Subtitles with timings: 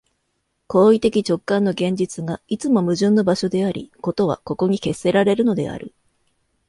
[0.65, 5.93] 行為的直観の現実が、いつも矛盾の場所であり、事はここに決せられるのである。